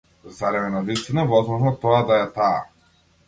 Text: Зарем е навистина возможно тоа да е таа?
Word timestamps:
Зарем 0.37 0.63
е 0.65 0.69
навистина 0.75 1.25
возможно 1.33 1.75
тоа 1.83 2.01
да 2.13 2.19
е 2.23 2.27
таа? 2.39 2.51